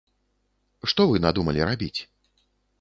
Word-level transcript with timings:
Што 0.93 1.07
вы 1.13 1.21
надумалі 1.27 1.61
рабіць? 1.71 1.95